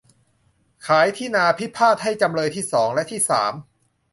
[0.87, 3.53] ขายที่นาพิพาทให้จำเลยที่สอง และที่สาม